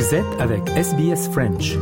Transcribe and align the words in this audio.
Vous 0.00 0.14
êtes 0.14 0.40
avec 0.40 0.66
SBS 0.70 1.28
French. 1.30 1.76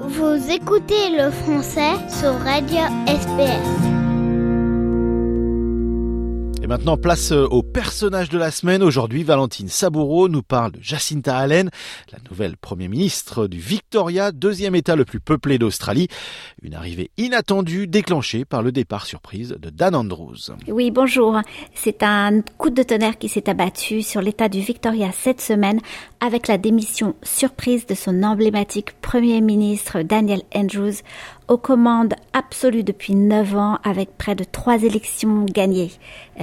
Vous 0.00 0.50
écoutez 0.50 1.10
le 1.10 1.30
français 1.30 1.92
sur 2.08 2.32
Radio 2.38 2.84
SBS. 3.06 3.97
Et 6.68 6.70
maintenant, 6.70 6.98
place 6.98 7.32
euh, 7.32 7.46
au 7.46 7.62
personnage 7.62 8.28
de 8.28 8.36
la 8.36 8.50
semaine. 8.50 8.82
Aujourd'hui, 8.82 9.22
Valentine 9.22 9.68
Saboureau 9.68 10.28
nous 10.28 10.42
parle 10.42 10.72
de 10.72 10.82
Jacinta 10.82 11.38
Allen, 11.38 11.70
la 12.12 12.18
nouvelle 12.28 12.58
Premier 12.58 12.88
ministre 12.88 13.46
du 13.46 13.58
Victoria, 13.58 14.32
deuxième 14.32 14.74
État 14.74 14.94
le 14.94 15.06
plus 15.06 15.18
peuplé 15.18 15.56
d'Australie. 15.56 16.08
Une 16.60 16.74
arrivée 16.74 17.10
inattendue 17.16 17.86
déclenchée 17.86 18.44
par 18.44 18.60
le 18.60 18.70
départ 18.70 19.06
surprise 19.06 19.56
de 19.58 19.70
Dan 19.70 19.94
Andrews. 19.94 20.50
Oui, 20.66 20.90
bonjour. 20.90 21.40
C'est 21.72 22.02
un 22.02 22.42
coup 22.58 22.68
de 22.68 22.82
tonnerre 22.82 23.16
qui 23.16 23.30
s'est 23.30 23.48
abattu 23.48 24.02
sur 24.02 24.20
l'État 24.20 24.50
du 24.50 24.60
Victoria 24.60 25.08
cette 25.10 25.40
semaine 25.40 25.80
avec 26.20 26.48
la 26.48 26.58
démission 26.58 27.14
surprise 27.22 27.86
de 27.86 27.94
son 27.94 28.22
emblématique 28.22 28.92
Premier 29.00 29.40
ministre 29.40 30.02
Daniel 30.02 30.42
Andrews 30.54 31.00
aux 31.48 31.56
commandes 31.56 32.14
absolues 32.32 32.84
depuis 32.84 33.14
neuf 33.14 33.56
ans 33.56 33.78
avec 33.82 34.16
près 34.16 34.34
de 34.34 34.44
trois 34.44 34.82
élections 34.82 35.44
gagnées. 35.44 35.90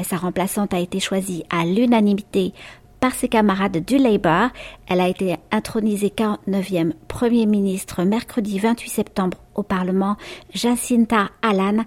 Sa 0.04 0.18
remplaçante 0.18 0.74
a 0.74 0.80
été 0.80 1.00
choisie 1.00 1.44
à 1.50 1.66
l'unanimité 1.66 2.54
par 3.00 3.14
ses 3.14 3.28
camarades 3.28 3.86
du 3.86 3.98
Labour. 3.98 4.50
Elle 4.88 5.00
a 5.00 5.08
été 5.08 5.38
intronisée 5.52 6.12
49e 6.16 6.94
Premier 7.08 7.46
ministre 7.46 8.04
mercredi 8.04 8.58
28 8.58 8.90
septembre 8.90 9.38
au 9.54 9.64
Parlement. 9.64 10.18
Jacinta 10.54 11.30
Allan 11.42 11.86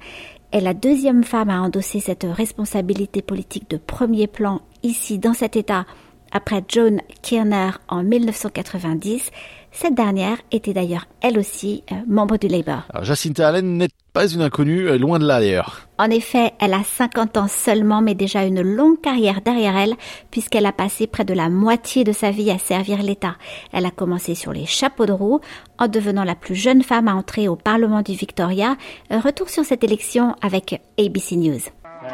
est 0.52 0.60
la 0.60 0.74
deuxième 0.74 1.24
femme 1.24 1.50
à 1.50 1.60
endosser 1.60 2.00
cette 2.00 2.26
responsabilité 2.28 3.20
politique 3.20 3.68
de 3.68 3.76
premier 3.76 4.26
plan 4.26 4.60
ici 4.82 5.18
dans 5.18 5.34
cet 5.34 5.56
État 5.56 5.84
après 6.32 6.62
Joan 6.68 7.00
Kirner 7.22 7.70
en 7.88 8.02
1990. 8.02 9.30
Cette 9.70 9.94
dernière 9.94 10.38
était 10.50 10.72
d'ailleurs 10.72 11.06
elle 11.20 11.38
aussi 11.38 11.84
euh, 11.92 11.96
membre 12.06 12.36
du 12.36 12.48
Labour. 12.48 12.82
Alors, 12.90 13.04
Jacinta 13.04 13.48
Allen 13.48 13.76
n'est 13.76 13.88
pas 14.12 14.26
une 14.26 14.40
inconnue, 14.40 14.88
euh, 14.88 14.98
loin 14.98 15.18
de 15.18 15.26
là 15.26 15.40
d'ailleurs. 15.40 15.88
En 15.98 16.10
effet, 16.10 16.52
elle 16.60 16.74
a 16.74 16.82
50 16.82 17.36
ans 17.36 17.48
seulement, 17.48 18.00
mais 18.00 18.14
déjà 18.14 18.44
une 18.44 18.62
longue 18.62 19.00
carrière 19.00 19.40
derrière 19.40 19.76
elle, 19.76 19.94
puisqu'elle 20.30 20.66
a 20.66 20.72
passé 20.72 21.06
près 21.06 21.24
de 21.24 21.34
la 21.34 21.48
moitié 21.48 22.04
de 22.04 22.12
sa 22.12 22.30
vie 22.30 22.50
à 22.50 22.58
servir 22.58 23.02
l'État. 23.02 23.36
Elle 23.72 23.86
a 23.86 23.90
commencé 23.90 24.34
sur 24.34 24.52
les 24.52 24.66
chapeaux 24.66 25.06
de 25.06 25.12
roue, 25.12 25.40
en 25.78 25.88
devenant 25.88 26.24
la 26.24 26.34
plus 26.34 26.54
jeune 26.54 26.82
femme 26.82 27.08
à 27.08 27.14
entrer 27.14 27.46
au 27.46 27.56
Parlement 27.56 28.02
du 28.02 28.12
Victoria. 28.12 28.76
Retour 29.10 29.48
sur 29.48 29.64
cette 29.64 29.84
élection 29.84 30.34
avec 30.40 30.80
ABC 30.98 31.36
News. 31.36 31.60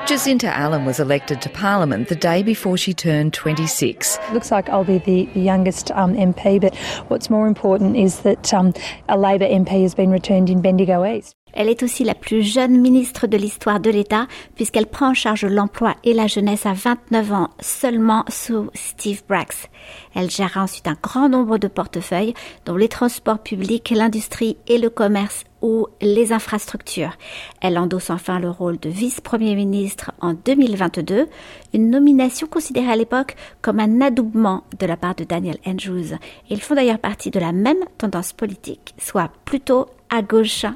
Jacinta 0.06 0.48
Allen 0.48 0.84
was 0.84 1.00
elected 1.00 1.40
to 1.40 1.48
Parliament 1.48 2.08
the 2.08 2.14
day 2.14 2.42
before 2.42 2.76
she 2.76 2.92
turned 2.92 3.32
26. 3.32 4.18
Looks 4.32 4.50
like 4.50 4.68
I'll 4.68 4.84
be 4.84 4.98
the, 4.98 5.24
the 5.32 5.40
youngest 5.40 5.90
um, 5.92 6.14
MP, 6.14 6.60
but 6.60 6.76
what's 7.08 7.30
more 7.30 7.46
important 7.46 7.96
is 7.96 8.20
that 8.20 8.52
um, 8.52 8.74
a 9.08 9.16
Labor 9.16 9.46
MP 9.46 9.80
has 9.82 9.94
been 9.94 10.10
returned 10.10 10.50
in 10.50 10.60
Bendigo 10.60 11.06
East. 11.06 11.36
Elle 11.54 11.68
est 11.68 11.82
aussi 11.82 12.04
la 12.04 12.14
plus 12.14 12.42
jeune 12.42 12.80
ministre 12.80 13.26
de 13.26 13.36
l'histoire 13.36 13.80
de 13.80 13.90
l'État 13.90 14.26
puisqu'elle 14.56 14.86
prend 14.86 15.10
en 15.10 15.14
charge 15.14 15.44
l'emploi 15.44 15.94
et 16.04 16.12
la 16.12 16.26
jeunesse 16.26 16.66
à 16.66 16.72
29 16.72 17.32
ans 17.32 17.50
seulement 17.60 18.24
sous 18.28 18.70
Steve 18.74 19.22
Brax. 19.28 19.68
Elle 20.14 20.30
gère 20.30 20.56
ensuite 20.56 20.88
un 20.88 20.96
grand 21.00 21.28
nombre 21.28 21.58
de 21.58 21.68
portefeuilles 21.68 22.34
dont 22.66 22.76
les 22.76 22.88
transports 22.88 23.38
publics, 23.38 23.90
l'industrie 23.90 24.56
et 24.66 24.78
le 24.78 24.90
commerce 24.90 25.44
ou 25.62 25.86
les 26.02 26.32
infrastructures. 26.32 27.16
Elle 27.62 27.78
endosse 27.78 28.10
enfin 28.10 28.38
le 28.38 28.50
rôle 28.50 28.78
de 28.78 28.90
vice-premier 28.90 29.54
ministre 29.54 30.12
en 30.20 30.34
2022, 30.34 31.26
une 31.72 31.90
nomination 31.90 32.46
considérée 32.46 32.92
à 32.92 32.96
l'époque 32.96 33.34
comme 33.62 33.80
un 33.80 34.00
adoubement 34.02 34.64
de 34.78 34.86
la 34.86 34.98
part 34.98 35.14
de 35.14 35.24
Daniel 35.24 35.56
Andrews. 35.66 36.18
Ils 36.50 36.60
font 36.60 36.74
d'ailleurs 36.74 36.98
partie 36.98 37.30
de 37.30 37.40
la 37.40 37.52
même 37.52 37.82
tendance 37.96 38.34
politique, 38.34 38.94
soit 38.98 39.30
plutôt 39.46 39.86
à 40.10 40.20
gauche 40.20 40.66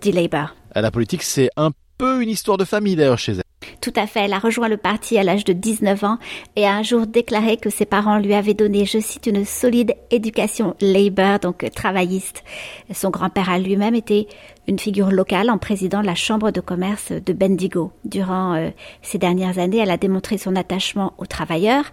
du 0.00 0.10
Labour. 0.10 0.54
La 0.74 0.90
politique, 0.90 1.22
c'est 1.22 1.50
un 1.56 1.70
peu 1.96 2.22
une 2.22 2.30
histoire 2.30 2.56
de 2.56 2.64
famille 2.64 2.96
d'ailleurs 2.96 3.18
chez 3.18 3.32
elle. 3.32 3.42
Tout 3.80 3.92
à 3.96 4.06
fait, 4.06 4.20
elle 4.20 4.32
a 4.32 4.38
rejoint 4.38 4.68
le 4.68 4.76
parti 4.76 5.18
à 5.18 5.24
l'âge 5.24 5.44
de 5.44 5.52
19 5.52 6.04
ans 6.04 6.18
et 6.56 6.66
a 6.66 6.74
un 6.74 6.82
jour 6.82 7.06
déclaré 7.06 7.56
que 7.56 7.70
ses 7.70 7.86
parents 7.86 8.18
lui 8.18 8.34
avaient 8.34 8.54
donné, 8.54 8.84
je 8.84 8.98
cite, 8.98 9.26
une 9.26 9.44
solide 9.44 9.94
éducation 10.10 10.74
Labour, 10.80 11.38
donc 11.40 11.68
travailliste. 11.74 12.44
Son 12.92 13.10
grand-père 13.10 13.50
a 13.50 13.58
lui-même 13.58 13.94
été 13.94 14.28
une 14.66 14.78
figure 14.78 15.10
locale 15.10 15.50
en 15.50 15.58
président 15.58 16.00
de 16.00 16.06
la 16.06 16.14
chambre 16.14 16.50
de 16.50 16.60
commerce 16.60 17.12
de 17.12 17.32
Bendigo. 17.32 17.92
Durant 18.04 18.54
euh, 18.54 18.70
ces 19.02 19.18
dernières 19.18 19.58
années, 19.58 19.78
elle 19.78 19.90
a 19.90 19.96
démontré 19.96 20.38
son 20.38 20.56
attachement 20.56 21.14
aux 21.18 21.26
travailleurs, 21.26 21.84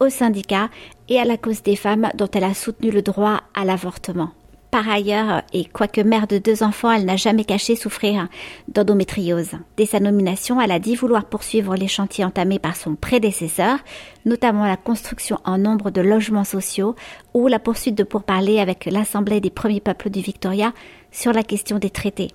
aux 0.00 0.10
syndicats 0.10 0.70
et 1.08 1.18
à 1.18 1.24
la 1.24 1.36
cause 1.36 1.62
des 1.62 1.76
femmes 1.76 2.08
dont 2.14 2.28
elle 2.32 2.44
a 2.44 2.54
soutenu 2.54 2.90
le 2.90 3.02
droit 3.02 3.40
à 3.54 3.64
l'avortement. 3.64 4.30
Par 4.72 4.88
ailleurs, 4.88 5.42
et 5.52 5.66
quoique 5.66 6.00
mère 6.00 6.26
de 6.26 6.38
deux 6.38 6.62
enfants, 6.62 6.90
elle 6.90 7.04
n'a 7.04 7.16
jamais 7.16 7.44
caché 7.44 7.76
souffrir 7.76 8.28
d'endométriose. 8.68 9.50
Dès 9.76 9.84
sa 9.84 10.00
nomination, 10.00 10.62
elle 10.62 10.70
a 10.70 10.78
dit 10.78 10.96
vouloir 10.96 11.26
poursuivre 11.26 11.76
les 11.76 11.88
chantiers 11.88 12.24
entamés 12.24 12.58
par 12.58 12.74
son 12.74 12.94
prédécesseur, 12.94 13.80
notamment 14.24 14.64
la 14.64 14.78
construction 14.78 15.36
en 15.44 15.58
nombre 15.58 15.90
de 15.90 16.00
logements 16.00 16.44
sociaux 16.44 16.96
ou 17.34 17.48
la 17.48 17.58
poursuite 17.58 17.96
de 17.96 18.02
pourparlers 18.02 18.60
avec 18.60 18.86
l'Assemblée 18.86 19.42
des 19.42 19.50
premiers 19.50 19.82
peuples 19.82 20.08
du 20.08 20.22
Victoria 20.22 20.72
sur 21.10 21.34
la 21.34 21.42
question 21.42 21.78
des 21.78 21.90
traités. 21.90 22.30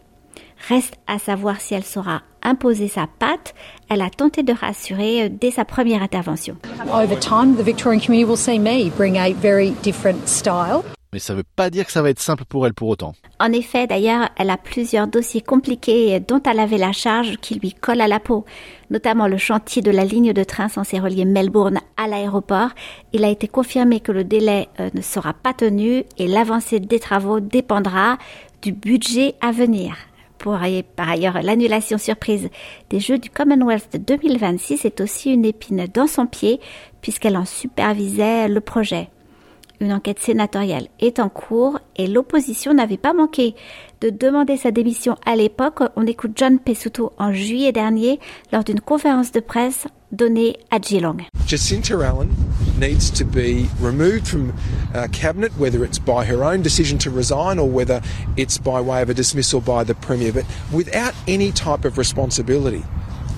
Reste 0.69 0.93
à 1.07 1.17
savoir 1.17 1.59
si 1.59 1.73
elle 1.73 1.83
saura 1.83 2.21
imposer 2.43 2.87
sa 2.87 3.07
patte. 3.17 3.55
Elle 3.89 4.03
a 4.03 4.11
tenté 4.11 4.43
de 4.43 4.53
rassurer 4.53 5.29
dès 5.29 5.49
sa 5.49 5.65
première 5.65 6.03
intervention. 6.03 6.55
Over 6.93 7.17
time, 7.19 7.55
the 7.55 7.63
Victorian 7.63 7.99
community 7.99 8.29
will 8.29 8.37
see 8.37 8.59
me 8.59 8.91
bring 8.95 9.17
a 9.17 9.33
very 9.33 9.71
different 9.81 10.27
style. 10.27 10.83
Mais 11.17 11.21
ça 11.21 11.33
ne 11.33 11.39
veut 11.39 11.45
pas 11.55 11.71
dire 11.71 11.87
que 11.87 11.91
ça 11.91 12.03
va 12.03 12.11
être 12.11 12.19
simple 12.19 12.45
pour 12.45 12.67
elle 12.67 12.75
pour 12.75 12.89
autant. 12.89 13.15
En 13.39 13.51
effet, 13.51 13.87
d'ailleurs, 13.87 14.29
elle 14.37 14.51
a 14.51 14.57
plusieurs 14.57 15.07
dossiers 15.07 15.41
compliqués 15.41 16.19
dont 16.19 16.43
elle 16.43 16.59
avait 16.59 16.77
la 16.77 16.91
charge 16.91 17.37
qui 17.37 17.55
lui 17.55 17.73
collent 17.73 18.01
à 18.01 18.07
la 18.07 18.19
peau, 18.19 18.45
notamment 18.91 19.27
le 19.27 19.37
chantier 19.37 19.81
de 19.81 19.89
la 19.89 20.05
ligne 20.05 20.31
de 20.31 20.43
train 20.43 20.69
censée 20.69 20.99
relier 20.99 21.25
Melbourne 21.25 21.79
à 21.97 22.07
l'aéroport. 22.07 22.69
Il 23.13 23.25
a 23.25 23.29
été 23.29 23.47
confirmé 23.47 23.99
que 23.99 24.11
le 24.11 24.25
délai 24.25 24.69
euh, 24.79 24.91
ne 24.93 25.01
sera 25.01 25.33
pas 25.33 25.55
tenu 25.55 26.03
et 26.19 26.27
l'avancée 26.27 26.79
des 26.79 26.99
travaux 26.99 27.39
dépendra 27.39 28.19
du 28.61 28.71
budget 28.71 29.33
à 29.41 29.51
venir. 29.51 29.95
Pour, 30.37 30.59
par 30.95 31.09
ailleurs, 31.09 31.41
l'annulation 31.41 31.97
surprise 31.97 32.47
des 32.91 32.99
Jeux 32.99 33.17
du 33.17 33.31
Commonwealth 33.31 33.91
de 33.93 33.97
2026 33.97 34.85
est 34.85 35.01
aussi 35.01 35.31
une 35.31 35.45
épine 35.45 35.87
dans 35.91 36.05
son 36.05 36.27
pied 36.27 36.59
puisqu'elle 37.01 37.37
en 37.37 37.45
supervisait 37.45 38.47
le 38.47 38.61
projet. 38.61 39.09
Une 39.79 39.93
enquête 39.93 40.17
sénatoriale 40.19 40.87
est 40.99 41.19
en 41.19 41.29
cours 41.29 41.79
et 41.95 42.07
l'opposition 42.07 42.73
n'avait 42.73 42.97
pas 42.97 43.13
manqué 43.13 43.53
de 44.01 44.09
demander 44.09 44.57
sa 44.57 44.71
démission 44.71 45.15
à 45.23 45.35
l'époque. 45.35 45.81
On 45.95 46.07
écoute 46.07 46.31
John 46.35 46.57
Pesutto 46.57 47.13
en 47.19 47.31
juillet 47.31 47.71
dernier 47.71 48.19
lors 48.51 48.63
d'une 48.63 48.79
conférence 48.79 49.31
de 49.31 49.39
presse 49.39 49.85
donnée 50.11 50.57
à 50.71 50.79
Geelong. 50.81 51.17
Jacinta 51.45 51.93
Allen 51.93 52.29
needs 52.79 53.11
to 53.11 53.23
be 53.23 53.69
removed 53.79 54.27
from 54.27 54.51
uh, 54.95 55.07
cabinet, 55.11 55.51
whether 55.59 55.83
it's 55.83 55.99
by 55.99 56.25
her 56.25 56.43
own 56.43 56.63
decision 56.63 56.97
to 56.97 57.11
resign 57.11 57.59
or 57.59 57.69
whether 57.69 58.01
it's 58.35 58.57
by 58.57 58.81
way 58.81 59.03
of 59.03 59.09
a 59.09 59.13
dismissal 59.13 59.61
by 59.61 59.83
the 59.83 59.93
premier, 59.93 60.31
but 60.31 60.45
without 60.71 61.13
any 61.27 61.51
type 61.51 61.85
of 61.85 61.99
responsibility. 61.99 62.83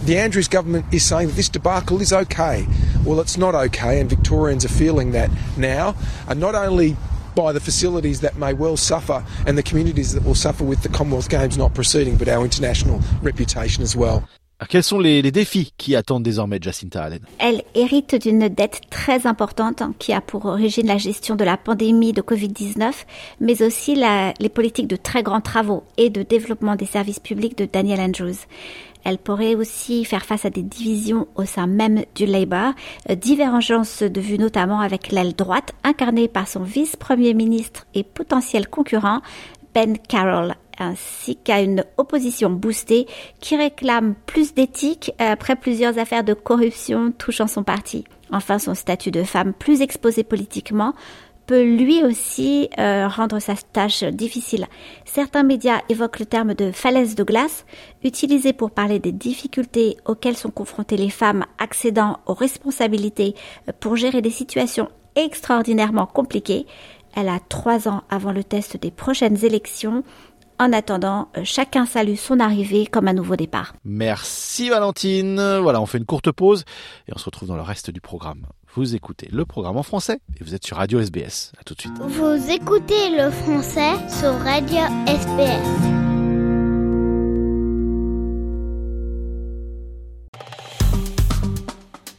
The 0.05 0.17
Andrews 0.17 0.47
government 0.47 0.85
is 0.93 1.03
saying 1.03 1.27
that 1.27 1.35
this 1.35 1.49
debacle 1.49 1.99
is 1.99 2.13
okay. 2.13 2.65
Well, 3.09 3.21
it's 3.21 3.39
not 3.39 3.55
okay, 3.55 3.99
and 3.99 4.07
Victorians 4.07 4.63
are 4.65 4.69
feeling 4.69 5.13
that 5.13 5.31
now, 5.57 5.95
and 6.27 6.39
not 6.39 6.53
only 6.53 6.95
by 7.33 7.51
the 7.53 7.59
facilities 7.59 8.21
that 8.21 8.35
may 8.35 8.53
well 8.53 8.77
suffer 8.77 9.25
and 9.47 9.57
the 9.57 9.63
communities 9.63 10.13
that 10.13 10.23
will 10.23 10.35
suffer 10.35 10.63
with 10.63 10.83
the 10.83 10.89
Commonwealth 10.89 11.27
Games 11.27 11.57
not 11.57 11.73
proceeding, 11.73 12.17
but 12.17 12.27
our 12.27 12.43
international 12.43 13.01
reputation 13.23 13.81
as 13.81 13.95
well. 13.95 14.29
Quels 14.67 14.83
sont 14.83 14.99
les, 14.99 15.21
défis 15.31 15.73
qui 15.77 15.95
attendent 15.95 16.23
désormais 16.23 16.59
Jacinta 16.61 17.03
Allen? 17.03 17.21
Elle 17.37 17.63
hérite 17.75 18.15
d'une 18.15 18.49
dette 18.49 18.81
très 18.89 19.25
importante 19.25 19.81
qui 19.99 20.11
a 20.11 20.19
pour 20.19 20.45
origine 20.45 20.87
la 20.87 20.97
gestion 20.97 21.35
de 21.35 21.45
la 21.45 21.55
pandémie 21.55 22.11
de 22.11 22.21
Covid-19, 22.21 22.91
mais 23.39 23.63
aussi 23.63 23.95
les 23.95 24.49
politiques 24.49 24.87
de 24.87 24.97
très 24.97 25.23
grands 25.23 25.39
travaux 25.39 25.83
et 25.97 26.09
de 26.09 26.23
développement 26.23 26.75
des 26.75 26.85
services 26.85 27.19
publics 27.19 27.57
de 27.57 27.65
Daniel 27.71 28.01
Andrews. 28.01 28.45
Elle 29.05 29.17
pourrait 29.17 29.55
aussi 29.55 30.03
faire 30.03 30.25
face 30.25 30.43
à 30.43 30.49
des 30.49 30.61
divisions 30.61 31.27
au 31.35 31.45
sein 31.45 31.65
même 31.65 32.03
du 32.15 32.25
Labour, 32.25 32.73
euh, 33.09 33.15
divergences 33.15 34.03
de 34.03 34.19
vues 34.19 34.37
notamment 34.37 34.81
avec 34.81 35.11
l'aile 35.11 35.33
droite 35.33 35.73
incarnée 35.85 36.27
par 36.27 36.49
son 36.49 36.63
vice-premier 36.63 37.33
ministre 37.33 37.87
et 37.93 38.03
potentiel 38.03 38.67
concurrent 38.67 39.21
Ben 39.73 39.97
Carroll 39.97 40.53
ainsi 40.79 41.35
qu'à 41.35 41.61
une 41.61 41.83
opposition 41.97 42.49
boostée 42.49 43.07
qui 43.39 43.55
réclame 43.55 44.15
plus 44.25 44.53
d'éthique 44.53 45.11
après 45.19 45.55
plusieurs 45.55 45.99
affaires 45.99 46.23
de 46.23 46.33
corruption 46.33 47.11
touchant 47.11 47.47
son 47.47 47.63
parti. 47.63 48.05
Enfin, 48.31 48.59
son 48.59 48.75
statut 48.75 49.11
de 49.11 49.23
femme 49.23 49.53
plus 49.53 49.81
exposée 49.81 50.23
politiquement 50.23 50.93
peut 51.49 51.63
lui 51.63 52.03
aussi 52.03 52.69
euh, 52.77 53.07
rendre 53.07 53.39
sa 53.39 53.55
tâche 53.55 54.03
difficile. 54.03 54.67
Certains 55.03 55.41
médias 55.41 55.81
évoquent 55.89 56.19
le 56.19 56.27
terme 56.27 56.53
de 56.53 56.71
falaise 56.71 57.15
de 57.15 57.23
glace, 57.23 57.65
utilisé 58.03 58.53
pour 58.53 58.69
parler 58.69 58.99
des 58.99 59.11
difficultés 59.11 59.97
auxquelles 60.05 60.37
sont 60.37 60.51
confrontées 60.51 60.95
les 60.95 61.09
femmes 61.09 61.45
accédant 61.57 62.19
aux 62.27 62.35
responsabilités 62.35 63.33
pour 63.79 63.95
gérer 63.95 64.21
des 64.21 64.29
situations 64.29 64.89
extraordinairement 65.15 66.05
compliquée. 66.05 66.67
Elle 67.15 67.29
a 67.29 67.39
trois 67.39 67.87
ans 67.87 68.03
avant 68.11 68.31
le 68.31 68.43
test 68.43 68.77
des 68.77 68.91
prochaines 68.91 69.43
élections. 69.43 70.03
En 70.61 70.73
attendant, 70.73 71.29
euh, 71.37 71.41
chacun 71.45 71.85
salue 71.85 72.15
son 72.15 72.39
arrivée 72.41 72.85
comme 72.85 73.07
un 73.07 73.13
nouveau 73.13 73.37
départ. 73.37 73.73
Merci 73.85 74.69
Valentine. 74.69 75.59
Voilà, 75.61 75.81
on 75.81 75.85
fait 75.85 75.97
une 75.97 76.05
courte 76.05 76.31
pause 76.31 76.65
et 77.07 77.13
on 77.15 77.17
se 77.17 77.25
retrouve 77.25 77.47
dans 77.47 77.55
le 77.55 77.61
reste 77.61 77.91
du 77.91 78.01
programme. 78.01 78.45
Vous 78.75 78.93
écoutez 78.93 79.29
le 79.31 79.45
programme 79.45 79.77
en 79.77 79.83
français 79.83 80.19
et 80.39 80.43
vous 80.43 80.53
êtes 80.53 80.65
sur 80.65 80.77
Radio 80.77 80.99
SBS. 80.99 81.53
À 81.59 81.63
tout 81.63 81.75
de 81.75 81.81
suite. 81.81 81.93
Vous 82.01 82.51
écoutez 82.51 83.17
le 83.17 83.31
français 83.31 83.93
sur 84.09 84.37
Radio 84.39 84.79
SBS. 85.07 86.09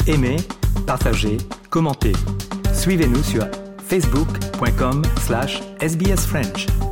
Aimez, 0.07 0.37
partagez, 0.87 1.37
commentez. 1.69 2.15
Suivez-nous 2.73 3.23
sur 3.23 3.47
facebook.com 3.79 5.03
slash 5.21 5.61
sbsfrench. 5.81 6.90